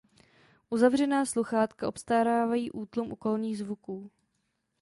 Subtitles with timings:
[0.69, 4.11] Uzavřená sluchátka obstarávají útlum okolních zvuků.